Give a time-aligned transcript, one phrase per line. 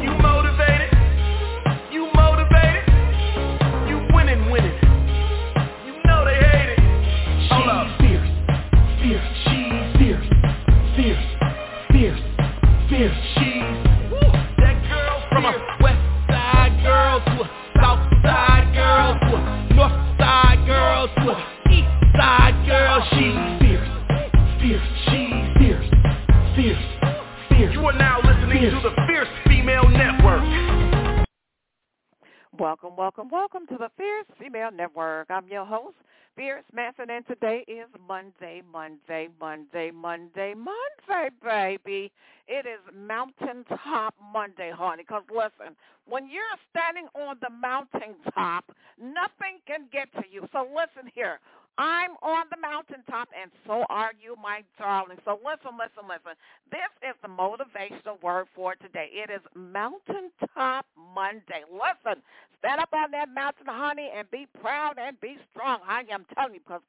[0.00, 0.21] you
[35.30, 35.96] I'm your host,
[36.36, 42.12] Fierce Manson, and today is Monday, Monday, Monday, Monday, Monday, baby.
[42.48, 45.74] It is Mountain Top Monday, honey, because listen,
[46.06, 48.64] when you're standing on the mountain top,
[49.00, 50.46] nothing can get to you.
[50.52, 51.38] So listen here.
[51.78, 55.16] I'm on the mountaintop, and so are you, my darling.
[55.24, 56.36] So listen, listen, listen.
[56.70, 59.08] This is the motivational word for today.
[59.10, 61.64] It is Mountaintop Monday.
[61.72, 62.20] Listen,
[62.58, 65.80] stand up on that mountain, honey, and be proud and be strong.
[65.88, 66.82] I am telling you, because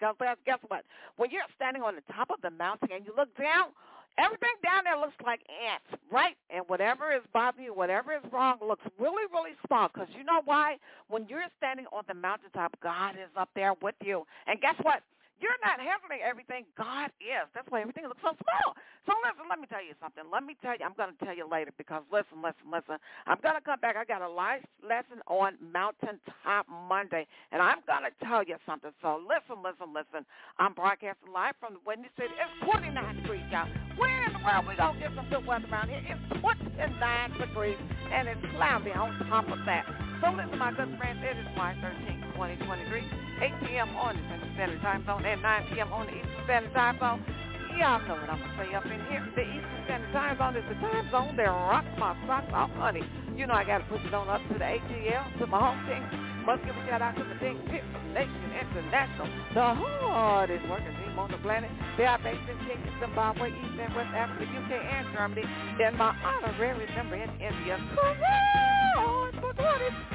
[0.46, 0.84] guess what?
[1.16, 3.72] When you're standing on the top of the mountain and you look down,
[4.18, 6.38] Everything down there looks like ants, right?
[6.54, 9.90] And whatever is bothering you, whatever is wrong, looks really, really small.
[9.90, 10.78] Because you know why?
[11.10, 14.26] When you're standing on the mountaintop, God is up there with you.
[14.46, 15.02] And guess what?
[15.44, 16.64] You're not handling everything.
[16.78, 17.44] God is.
[17.52, 18.80] That's why everything looks so small.
[19.04, 20.24] So listen, let me tell you something.
[20.32, 20.88] Let me tell you.
[20.88, 22.96] I'm going to tell you later because listen, listen, listen.
[23.28, 24.00] I'm going to come back.
[24.00, 28.96] I got a life lesson on Mountaintop Monday, and I'm going to tell you something.
[29.04, 30.24] So listen, listen, listen.
[30.64, 32.32] I'm broadcasting live from the Windy City.
[32.40, 32.96] It's 29
[33.54, 33.70] out.
[33.98, 36.02] Where in the world we to get some good weather around here?
[36.02, 37.78] It's 29 degrees,
[38.12, 39.86] and it's cloudy on top of that.
[40.22, 43.06] So listen, my good friends, it is March 13, 2023,
[43.42, 43.90] 8 p.m.
[43.96, 45.94] on the Central Standard Time Zone at 9 p.m.
[45.94, 47.22] on the Eastern Standard Time Zone.
[47.78, 49.22] Y'all know what I'm going to say up in here.
[49.38, 53.06] The Eastern Standard Time Zone is the time zone that rocks my socks off, honey.
[53.38, 55.82] You know I got to push it on up to the ATL, to my home
[55.86, 56.33] team.
[56.46, 61.18] Must give a shout out to the Big Pip Nation International, the hardest working team
[61.18, 61.72] on the planet.
[61.98, 65.44] They are based in Kenya, Zimbabwe, East and West Africa, UK, and Germany.
[65.48, 67.80] And my honorary member in India,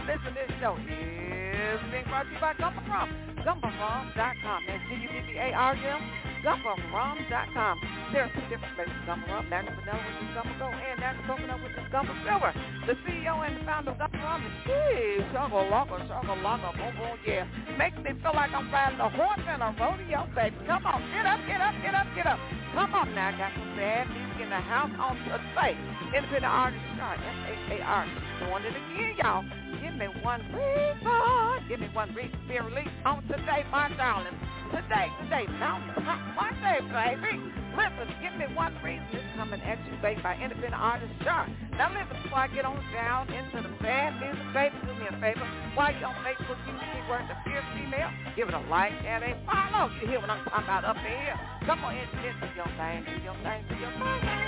[0.04, 3.08] Listen, this show is being brought to you by Gumbo Rum.
[3.44, 4.62] GumboRum.com.
[4.66, 6.27] That's G-U-B-B-A-R-M.
[6.44, 7.74] GumboRum.com.
[8.12, 9.50] There are two different flavors of Gumbo Rum.
[9.50, 12.52] Natural vanilla, which is Gumbo Gold, and natural coconut, which is Gumbo Silver.
[12.86, 16.94] The CEO and the founder of Gumbo Rum is Steve Shuggle Logger, Shuggle Logger, boom,
[16.96, 17.44] boom, yeah.
[17.76, 20.56] Makes me feel like I'm riding a horse in a rodeo, baby.
[20.66, 22.38] Come on, get up, get up, get up, get up.
[22.74, 25.18] Come on now, got some bad music in the house on
[25.54, 25.76] site.
[26.14, 28.06] Independent artist uh, Shar, S-H-A-R.
[28.40, 29.44] Doing it again, y'all.
[29.82, 31.68] Give me one reason.
[31.68, 34.34] Give me one reason to be released on today, my darling.
[34.68, 37.40] Today, today, Mountain Top Monday, baby.
[37.72, 39.06] Listen, give me one reason.
[39.16, 41.48] It's coming at you, baby, by independent artist Shar.
[41.80, 45.16] Now listen, before I get on down into the bad music, baby, do me a
[45.24, 45.46] favor.
[45.72, 48.12] While you're on Facebook, use the keyword the fierce female.
[48.36, 49.88] Give it a like and a follow.
[50.00, 51.40] You hear what I'm talking about up in here.
[51.64, 54.47] Come on, into this, do your thing, do your thing, do your thing.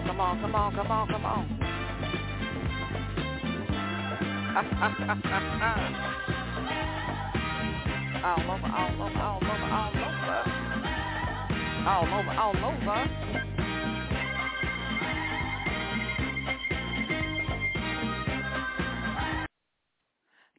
[0.00, 1.58] On, come on, come on, come on, come on.
[8.24, 10.40] all over, all over, all over, all over.
[11.86, 13.08] All over, all over.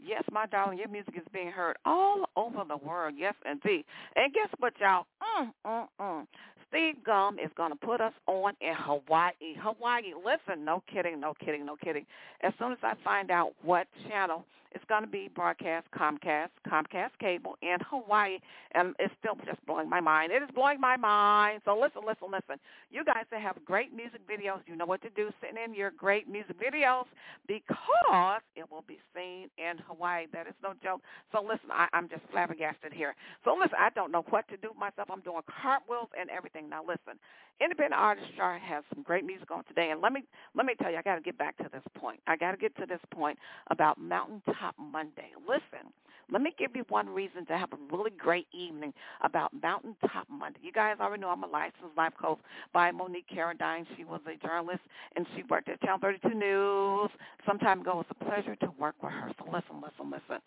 [0.03, 3.13] Yes, my darling, your music is being heard all over the world.
[3.17, 3.85] Yes, indeed.
[4.15, 5.05] And guess what, y'all?
[5.39, 6.27] Mm, mm, mm.
[6.71, 9.33] Steve Gum is going to put us on in Hawaii.
[9.59, 12.05] Hawaii, listen, no kidding, no kidding, no kidding.
[12.41, 17.11] As soon as I find out what channel It's going to be broadcast Comcast, Comcast
[17.19, 18.39] Cable in Hawaii,
[18.73, 20.31] and it's still just blowing my mind.
[20.31, 21.61] It is blowing my mind.
[21.65, 22.55] So listen, listen, listen.
[22.89, 25.29] You guys that have great music videos, you know what to do.
[25.41, 27.05] Send in your great music videos
[27.47, 30.27] because it will be seen in Hawaii.
[30.31, 31.01] That is no joke.
[31.31, 33.13] So listen, I, I'm just flabbergasted here.
[33.43, 35.09] So listen, I don't know what to do myself.
[35.11, 36.69] I'm doing cartwheels and everything.
[36.69, 37.19] Now listen,
[37.59, 40.23] Independent Artist Shar has some great music on today, and let me
[40.55, 42.19] let me tell you, I got to get back to this point.
[42.25, 43.37] I got to get to this point
[43.69, 45.31] about Mountaintop Monday.
[45.47, 45.91] Listen,
[46.31, 50.59] let me give you one reason to have a really great evening about Mountaintop Monday.
[50.63, 52.39] You guys already know I'm a licensed life coach
[52.73, 53.85] by Monique Carradine.
[53.97, 54.81] She was a journalist
[55.15, 57.09] and she worked at Channel 32 News
[57.45, 57.91] some time ago.
[57.91, 59.31] It was a pleasure to work with her.
[59.39, 60.41] So listen, listen, listen.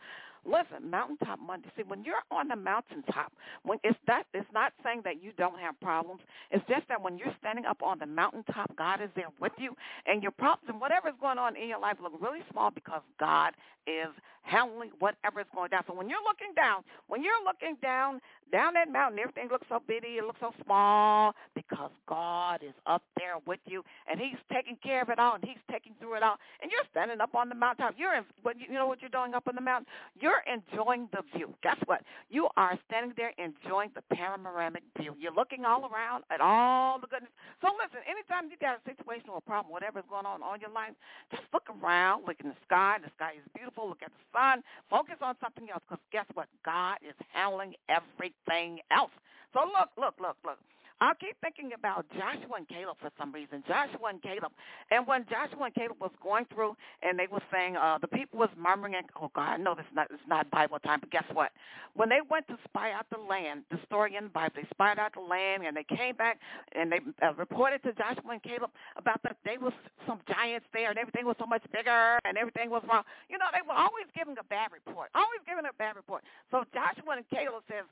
[0.47, 1.69] Listen, mountaintop Monday.
[1.77, 3.33] See, when you're on the mountaintop,
[3.63, 6.21] when it's that it's not saying that you don't have problems.
[6.51, 9.75] It's just that when you're standing up on the mountaintop, God is there with you,
[10.07, 13.03] and your problems and whatever is going on in your life look really small because
[13.19, 13.53] God
[13.87, 14.09] is
[14.43, 15.83] handling whatever is going down.
[15.87, 18.21] So when you're looking down, when you're looking down,
[18.53, 23.03] down that mountain, everything looks so bitty, it looks so small because God is up
[23.17, 26.23] there with you and he's taking care of it all and he's taking through it
[26.23, 26.37] all.
[26.63, 27.95] And you're standing up on the mountaintop.
[27.97, 28.25] You're in,
[28.59, 29.87] you know what you're doing up on the mountain?
[30.21, 31.55] You're enjoying the view.
[31.63, 32.03] Guess what?
[32.31, 35.15] You are standing there enjoying the panoramic view.
[35.19, 37.31] You're looking all around at all the goodness.
[37.61, 40.61] So listen, anytime you got a situation or a problem, whatever is going on in
[40.61, 40.95] your life,
[41.31, 42.99] just look around, look in the sky.
[43.03, 43.89] The sky is beautiful.
[43.89, 44.63] Look at the sun.
[44.91, 46.49] Focus on something else because guess what?
[46.65, 49.13] God is handling everything else.
[49.53, 50.59] So look, look, look, look.
[51.01, 53.65] I keep thinking about Joshua and Caleb for some reason.
[53.67, 54.53] Joshua and Caleb.
[54.91, 58.39] And when Joshua and Caleb was going through and they were saying, uh, the people
[58.39, 61.11] was murmuring, and, oh God, I know this is not, is not Bible time, but
[61.11, 61.51] guess what?
[61.95, 64.99] When they went to spy out the land, the story in the Bible, they spied
[64.99, 66.39] out the land and they came back
[66.73, 69.73] and they uh, reported to Joshua and Caleb about that there was
[70.07, 73.03] some giants there and everything was so much bigger and everything was wrong.
[73.29, 76.23] You know, they were always giving a bad report, always giving a bad report.
[76.51, 77.85] So Joshua and Caleb says,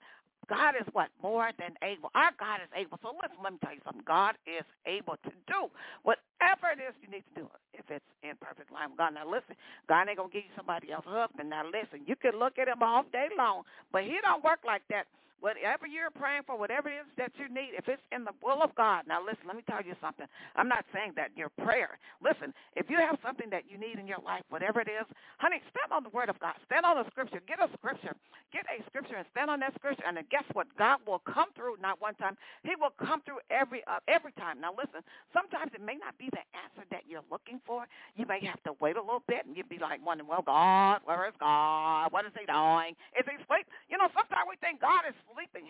[0.48, 1.08] God is what?
[1.22, 2.10] More than able.
[2.14, 2.98] Our God is able.
[3.02, 4.02] So listen, let me tell you something.
[4.06, 5.70] God is able to do
[6.02, 9.14] whatever it is you need to do if it's in perfect line with God.
[9.14, 9.54] Now listen,
[9.88, 11.50] God ain't gonna give you somebody else's husband.
[11.50, 13.62] Now listen, you can look at him all day long,
[13.92, 15.06] but he don't work like that
[15.42, 18.62] whatever you're praying for, whatever it is that you need, if it's in the will
[18.62, 19.04] of God.
[19.10, 20.24] Now, listen, let me tell you something.
[20.54, 21.98] I'm not saying that your prayer.
[22.22, 25.04] Listen, if you have something that you need in your life, whatever it is,
[25.42, 26.54] honey, stand on the word of God.
[26.70, 27.42] Stand on the scripture.
[27.50, 28.14] Get a scripture.
[28.54, 30.06] Get a scripture and stand on that scripture.
[30.06, 30.70] And guess what?
[30.78, 32.38] God will come through not one time.
[32.62, 34.62] He will come through every uh, every time.
[34.62, 35.02] Now, listen,
[35.34, 37.90] sometimes it may not be the answer that you're looking for.
[38.14, 41.02] You may have to wait a little bit and you'd be like wondering, well, God,
[41.04, 42.14] where is God?
[42.14, 42.94] What is he doing?
[43.18, 43.66] Is he asleep?
[43.90, 45.16] You know, sometimes we think God is.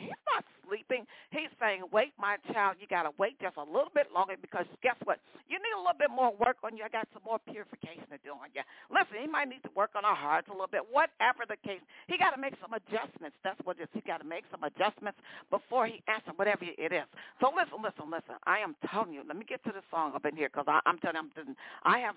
[0.03, 1.07] He's not sleeping.
[1.31, 4.67] He's saying, wait, my child, you got to wait just a little bit longer because
[4.83, 5.21] guess what?
[5.47, 6.83] You need a little bit more work on you.
[6.83, 8.63] I got some more purification to do on you.
[8.91, 10.83] Listen, he might need to work on our hearts a little bit.
[10.91, 13.37] Whatever the case, he got to make some adjustments.
[13.47, 13.93] That's what it is.
[13.95, 15.21] He got to make some adjustments
[15.51, 17.09] before he answers whatever it is.
[17.41, 18.37] So listen, listen, listen.
[18.49, 19.23] I am telling you.
[19.27, 22.01] Let me get to the song up in here because I'm telling you, I'm, I
[22.01, 22.17] have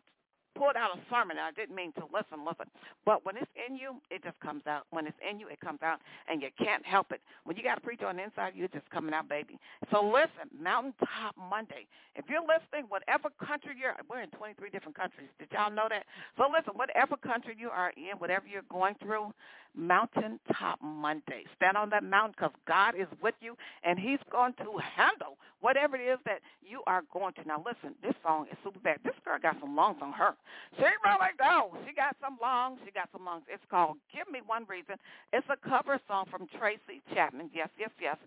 [0.55, 2.65] pulled out a sermon, and I didn't mean to listen, listen.
[3.05, 4.87] But when it's in you, it just comes out.
[4.89, 7.21] When it's in you, it comes out, and you can't help it.
[7.43, 9.59] When you got a preacher on the inside, you're just coming out, baby.
[9.91, 11.87] So listen, Mountaintop Monday.
[12.15, 15.27] If you're listening, whatever country you're, we're in 23 different countries.
[15.37, 16.05] Did y'all know that?
[16.37, 19.33] So listen, whatever country you are in, whatever you're going through,
[19.75, 21.43] Mountaintop Monday.
[21.55, 25.95] Stand on that mountain because God is with you, and he's going to handle whatever
[25.95, 27.47] it is that you are going to.
[27.47, 28.99] Now listen, this song is super bad.
[29.03, 30.35] This girl got some lungs on her.
[30.77, 31.43] She really do.
[31.43, 32.79] Oh, she got some lungs.
[32.85, 33.43] She got some lungs.
[33.47, 34.95] It's called Give Me One Reason.
[35.33, 37.49] It's a cover song from Tracy Chapman.
[37.53, 38.17] Yes, yes, yes.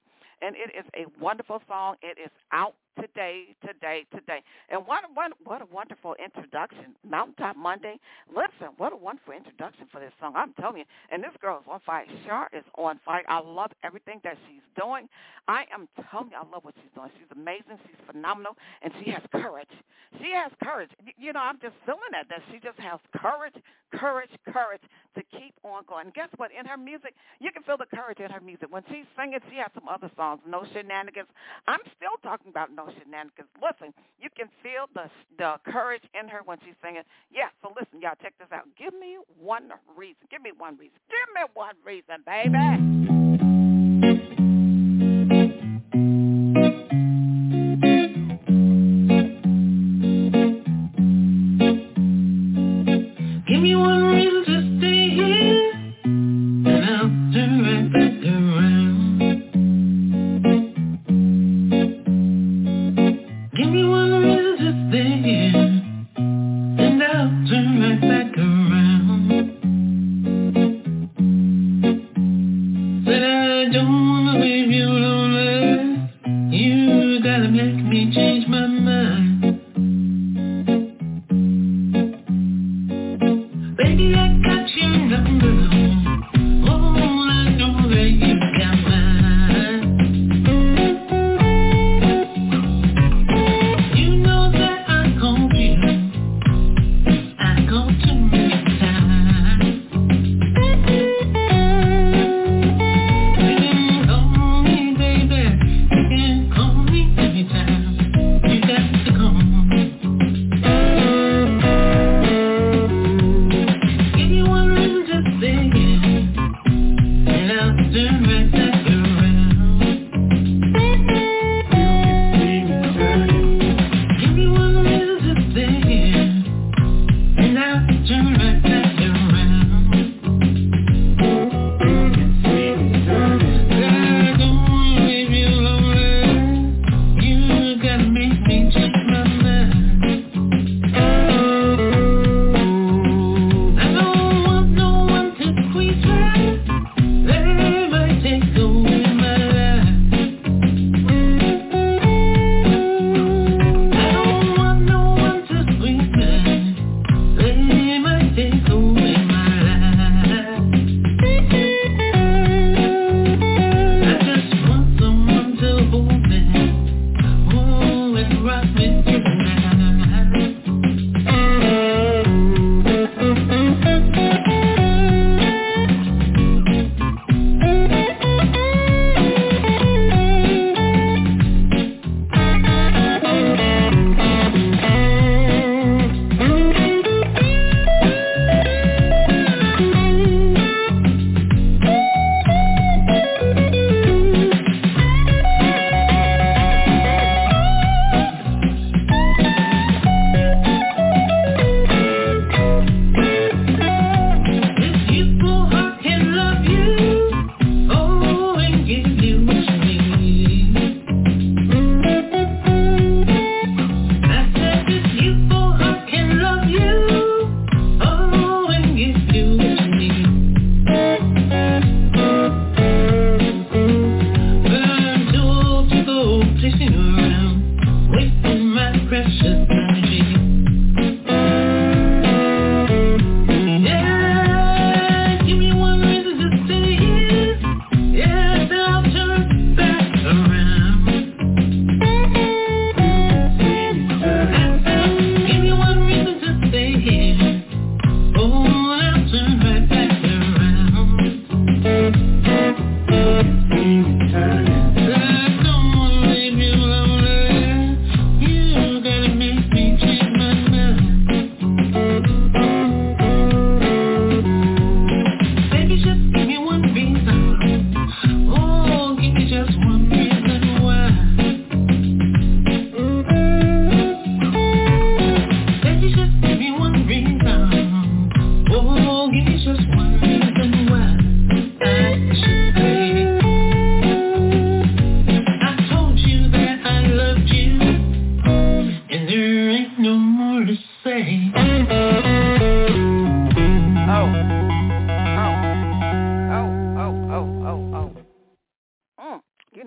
[0.41, 1.97] And it is a wonderful song.
[2.03, 4.43] It is out today, today, today.
[4.69, 6.95] And what a, what, what a wonderful introduction.
[7.09, 7.99] Mountaintop Monday.
[8.29, 10.35] Listen, what a wonderful introduction for this song.
[10.37, 10.85] I'm telling you.
[11.11, 12.05] And this girl is on fire.
[12.27, 13.23] Shar is on fire.
[13.29, 15.09] I love everything that she's doing.
[15.49, 17.11] I am telling you, I love what she's doing.
[17.19, 17.79] She's amazing.
[17.87, 18.57] She's phenomenal.
[18.83, 19.73] And she has courage.
[20.21, 20.91] She has courage.
[21.17, 23.55] You know, I'm just feeling that, that she just has courage,
[23.93, 24.83] courage, courage
[25.17, 26.07] to keep on going.
[26.07, 26.51] And guess what?
[26.59, 28.69] In her music, you can feel the courage in her music.
[28.71, 31.29] When she's singing, she has some other songs, No Shenanigans.
[31.67, 33.49] I'm still talking about No Shenanigans.
[33.61, 37.03] Listen, you can feel the the courage in her when she's singing.
[37.31, 38.65] Yeah, so listen, y'all, check this out.
[38.79, 40.25] Give me one reason.
[40.31, 40.99] Give me one reason.
[41.09, 43.28] Give me one reason, baby.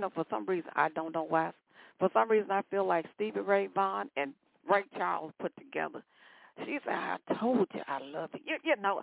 [0.02, 1.52] Know, for some reason, I don't know why.
[2.00, 4.34] For some reason, I feel like Stevie Ray Vaughan and
[4.70, 6.04] Ray Charles put together
[6.66, 8.40] she said, I told you I love you.
[8.46, 8.58] you.
[8.64, 9.02] You know,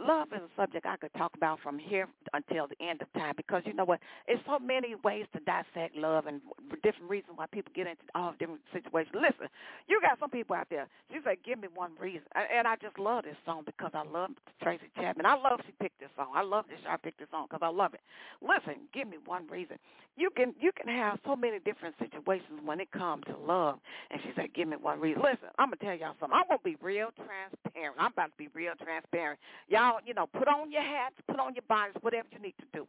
[0.00, 3.34] love is a subject I could talk about from here until the end of time
[3.36, 4.00] because you know what?
[4.26, 6.40] It's so many ways to dissect love and
[6.82, 9.14] different reasons why people get into all different situations.
[9.14, 9.48] Listen,
[9.88, 10.88] you got some people out there.
[11.12, 12.22] She said, give me one reason.
[12.34, 14.30] And I just love this song because I love
[14.62, 15.26] Tracy Chapman.
[15.26, 16.32] I love she picked this song.
[16.34, 18.00] I love this I picked this song because I love it.
[18.42, 19.78] Listen, give me one reason.
[20.16, 23.78] You can you can have so many different situations when it comes to love.
[24.10, 25.22] And she said, give me one reason.
[25.22, 26.36] Listen, I'm going to tell y'all something.
[26.36, 27.98] I'm going to be real transparent.
[27.98, 29.40] I'm about to be real transparent.
[29.66, 32.66] Y'all, you know, put on your hats, put on your bonnets, whatever you need to
[32.72, 32.86] do.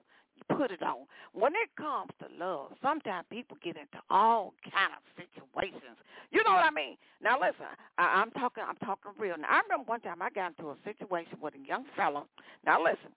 [0.56, 1.10] Put it on.
[1.34, 5.98] When it comes to love, sometimes people get into all kind of situations.
[6.30, 6.96] You know what I mean?
[7.24, 7.66] Now listen,
[7.98, 8.64] I, I'm talking.
[8.68, 9.36] I'm talking real.
[9.38, 12.28] Now I remember one time I got into a situation with a young fellow.
[12.66, 13.10] Now listen,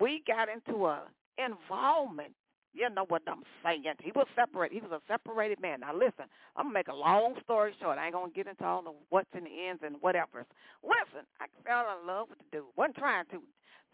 [0.00, 1.02] we got into a
[1.36, 2.32] involvement
[2.74, 3.84] you know what I'm saying.
[4.02, 4.74] He was separated.
[4.74, 5.80] He was a separated man.
[5.80, 6.26] Now listen,
[6.56, 7.98] I'm gonna make a long story short.
[7.98, 10.46] I ain't gonna get into all the what's and the ends and whatever.
[10.82, 12.66] Listen, I fell in love with the dude.
[12.76, 13.42] wasn't trying to.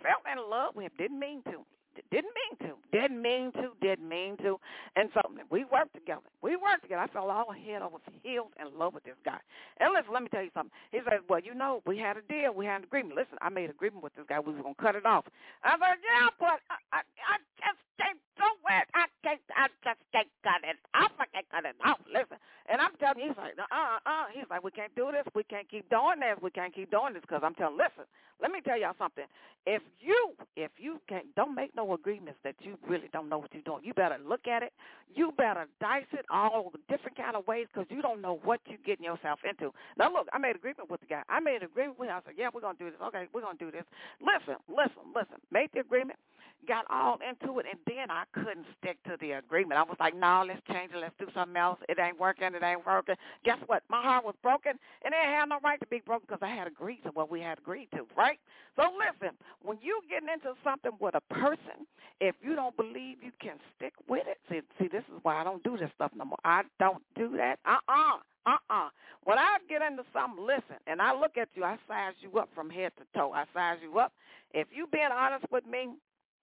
[0.02, 0.92] Fell in love with him.
[0.98, 1.64] Didn't mean to.
[2.10, 2.76] Didn't mean to.
[2.92, 3.74] Didn't mean to.
[3.82, 4.60] Didn't mean to.
[4.96, 5.20] And so
[5.50, 6.22] we worked together.
[6.42, 7.02] We worked together.
[7.02, 9.38] I fell all head over heels in love with this guy.
[9.80, 10.72] And listen, let me tell you something.
[10.92, 12.54] He said, well, you know, we had a deal.
[12.54, 13.16] We had an agreement.
[13.16, 14.38] Listen, I made an agreement with this guy.
[14.38, 15.26] We was going to cut it off.
[15.64, 18.86] I said, yeah, but I, I, I just can't do it.
[18.94, 21.12] I can't, I just can't cut it off.
[21.18, 21.98] I can't cut it off.
[22.06, 22.38] Listen.
[22.70, 24.26] And I'm telling you, he's like, uh, uh.
[24.32, 25.24] He's like, we can't do this.
[25.34, 26.38] We can't keep doing this.
[26.42, 28.04] We can't keep doing this because I'm telling, listen,
[28.40, 29.24] let me tell y'all something.
[29.66, 33.52] If you, if you can't, don't make no agreements that you really don't know what
[33.52, 33.84] you're doing.
[33.84, 34.72] You better look at it.
[35.14, 38.78] You better dice it all different kind of ways because you don't know what you're
[38.86, 39.72] getting yourself into.
[39.98, 41.22] Now, look, I made an agreement with the guy.
[41.28, 42.16] I made an agreement with him.
[42.16, 43.00] I said, yeah, we're to do this.
[43.08, 43.84] Okay, we're to do this.
[44.20, 45.36] Listen, listen, listen.
[45.50, 46.18] Make the agreement
[46.66, 49.80] got all into it, and then I couldn't stick to the agreement.
[49.80, 50.98] I was like, no, let's change it.
[50.98, 51.78] Let's do something else.
[51.88, 52.54] It ain't working.
[52.54, 53.14] It ain't working.
[53.44, 53.82] Guess what?
[53.88, 54.72] My heart was broken,
[55.04, 57.40] and it had no right to be broken because I had agreed to what we
[57.40, 58.38] had agreed to, right?
[58.76, 61.86] So listen, when you getting into something with a person,
[62.20, 65.44] if you don't believe you can stick with it, see, see, this is why I
[65.44, 66.38] don't do this stuff no more.
[66.44, 67.58] I don't do that.
[67.64, 68.18] Uh-uh.
[68.46, 68.88] Uh-uh.
[69.24, 72.48] When I get into something, listen, and I look at you, I size you up
[72.54, 73.32] from head to toe.
[73.32, 74.12] I size you up.
[74.54, 75.88] If you being honest with me,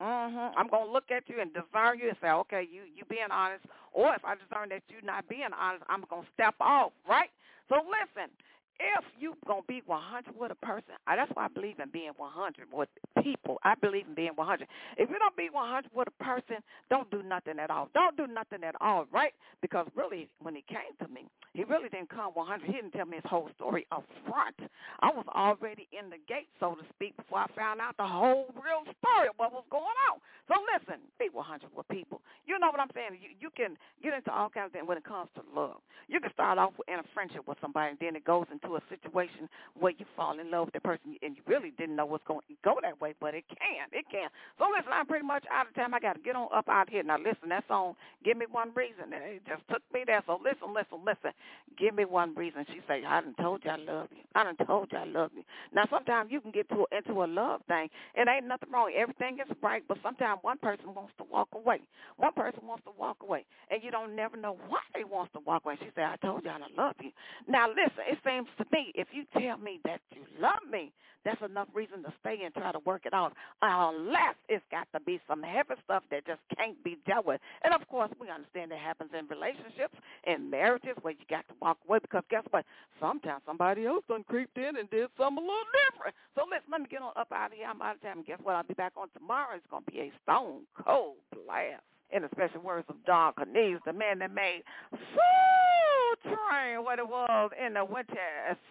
[0.02, 0.58] Mm-hmm.
[0.60, 3.64] I'm gonna look at you and discern you and say, okay, you you being honest.
[3.94, 7.30] Or if I discern that you're not being honest, I'm gonna step off, right?
[7.70, 8.30] So listen,
[8.80, 12.68] if you gonna be 100 with a person, that's why I believe in being 100
[12.72, 12.90] with
[13.24, 13.58] people.
[13.64, 14.68] I believe in being 100.
[14.98, 16.58] If you don't be 100 with a person,
[16.90, 17.90] don't do nothing at all.
[17.94, 19.34] Don't do nothing at all, right?
[19.62, 22.66] Because really, when he came to me, he really didn't come 100.
[22.66, 24.56] He didn't tell me his whole story up front.
[25.00, 28.52] I was already in the gate, so to speak, before I found out the whole
[28.56, 30.20] real story of what was going on.
[30.48, 32.22] So listen, be 100 with people.
[32.46, 33.18] You know what I'm saying?
[33.22, 35.82] You, you can get into all kinds of things when it comes to love.
[36.08, 38.78] You can start off in a friendship with somebody, and then it goes into into
[38.78, 39.48] a situation
[39.80, 42.42] where you fall in love with the person and you really didn't know what's going
[42.48, 43.88] to go that way, but it can.
[43.92, 44.30] It can.
[44.58, 45.94] So listen, I'm pretty much out of time.
[45.94, 47.04] I got to get on up out here.
[47.04, 49.14] Now listen, that song, Give Me One Reason.
[49.14, 50.24] It just took me there.
[50.26, 51.32] So listen, listen, listen.
[51.78, 52.66] Give me one reason.
[52.70, 54.24] She say, I done told you I love you.
[54.34, 55.44] I done told you I love you.
[55.74, 57.90] Now sometimes you can get to a, into a love thing.
[58.16, 58.92] It ain't nothing wrong.
[58.96, 61.82] Everything is right, but sometimes one person wants to walk away.
[62.18, 65.40] One person wants to walk away, and you don't never know why they wants to
[65.42, 65.76] walk away.
[65.80, 67.12] She said, I told you I love you.
[67.48, 70.92] Now listen, it seems to me, if you tell me that you love me,
[71.26, 73.34] that's enough reason to stay and try to work it out.
[73.62, 77.42] Unless it's got to be some heavy stuff that just can't be dealt with.
[77.64, 81.56] And of course, we understand that happens in relationships and marriages where you got to
[81.62, 82.64] walk away because guess what?
[83.00, 86.16] Sometimes somebody else done creeped in and did something a little different.
[86.36, 87.68] So let's let me get on up out of here.
[87.68, 88.18] I'm out of time.
[88.18, 88.56] And guess what?
[88.56, 89.56] I'll be back on tomorrow.
[89.56, 91.82] It's gonna be a stone cold blast.
[92.12, 97.08] In the special words of Don Cornelius, the man that made Soul Train what it
[97.08, 98.14] was in the Windy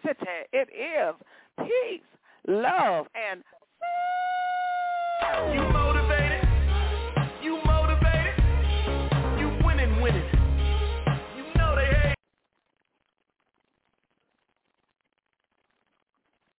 [0.03, 0.25] City.
[0.51, 1.15] It is
[1.57, 2.01] peace,
[2.47, 3.43] love, and